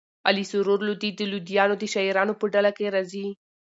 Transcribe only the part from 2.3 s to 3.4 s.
په ډله کښي راځي.